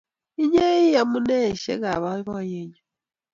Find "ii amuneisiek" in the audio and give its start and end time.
0.83-1.83